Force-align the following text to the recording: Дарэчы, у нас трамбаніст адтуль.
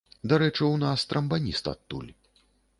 Дарэчы, 0.31 0.63
у 0.77 0.79
нас 0.85 1.05
трамбаніст 1.13 1.71
адтуль. 1.75 2.11